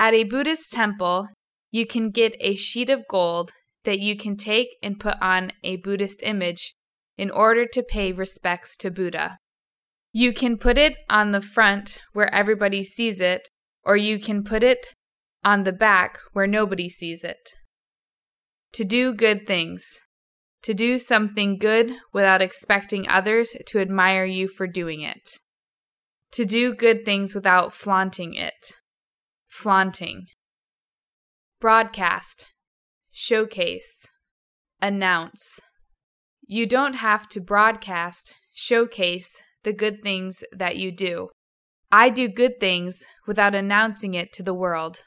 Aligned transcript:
At 0.00 0.14
a 0.14 0.24
Buddhist 0.24 0.72
temple, 0.72 1.28
you 1.70 1.84
can 1.84 2.08
get 2.08 2.34
a 2.40 2.54
sheet 2.54 2.88
of 2.88 3.06
gold 3.06 3.52
that 3.84 4.00
you 4.00 4.16
can 4.16 4.34
take 4.34 4.68
and 4.82 4.98
put 4.98 5.16
on 5.20 5.52
a 5.62 5.76
Buddhist 5.76 6.22
image 6.22 6.74
in 7.18 7.30
order 7.30 7.66
to 7.66 7.82
pay 7.82 8.10
respects 8.10 8.78
to 8.78 8.90
Buddha. 8.90 9.36
You 10.10 10.32
can 10.32 10.56
put 10.56 10.78
it 10.78 10.96
on 11.10 11.32
the 11.32 11.42
front 11.42 11.98
where 12.14 12.32
everybody 12.34 12.82
sees 12.82 13.20
it, 13.20 13.46
or 13.84 13.94
you 13.94 14.18
can 14.18 14.42
put 14.42 14.62
it 14.62 14.94
on 15.44 15.64
the 15.64 15.72
back 15.72 16.18
where 16.32 16.46
nobody 16.46 16.88
sees 16.88 17.22
it. 17.22 17.50
To 18.72 18.84
do 18.84 19.12
good 19.12 19.46
things. 19.46 19.84
To 20.62 20.72
do 20.72 20.96
something 20.96 21.58
good 21.58 21.92
without 22.14 22.40
expecting 22.40 23.06
others 23.06 23.54
to 23.66 23.78
admire 23.78 24.24
you 24.24 24.48
for 24.48 24.66
doing 24.66 25.02
it. 25.02 25.28
To 26.32 26.46
do 26.46 26.74
good 26.74 27.04
things 27.04 27.34
without 27.34 27.74
flaunting 27.74 28.32
it. 28.32 28.79
Flaunting. 29.50 30.26
Broadcast. 31.60 32.46
Showcase. 33.10 34.06
Announce. 34.80 35.60
You 36.46 36.66
don't 36.66 36.94
have 36.94 37.28
to 37.30 37.40
broadcast, 37.40 38.32
showcase 38.54 39.42
the 39.64 39.72
good 39.72 40.02
things 40.02 40.44
that 40.52 40.76
you 40.76 40.92
do. 40.92 41.30
I 41.90 42.10
do 42.10 42.28
good 42.28 42.60
things 42.60 43.06
without 43.26 43.56
announcing 43.56 44.14
it 44.14 44.32
to 44.34 44.44
the 44.44 44.54
world. 44.54 45.02